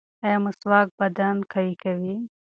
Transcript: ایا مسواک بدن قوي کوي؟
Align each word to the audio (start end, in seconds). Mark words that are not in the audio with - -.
ایا 0.25 0.37
مسواک 0.45 0.87
بدن 0.99 1.35
قوي 1.51 1.73
کوي؟ 1.83 2.15